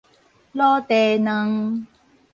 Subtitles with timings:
[0.53, 1.85] 滷茶卵